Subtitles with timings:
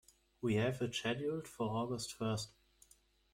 [0.41, 2.49] We have it scheduled for August first.